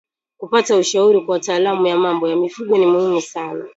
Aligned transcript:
Kupata 0.37 0.77
ushauri 0.77 1.21
kwa 1.25 1.33
wataalamu 1.33 1.87
ya 1.87 1.97
mambo 1.97 2.27
ya 2.29 2.35
mifugo 2.35 2.77
ni 2.77 2.85
muhimu 2.85 3.21
sana 3.21 3.67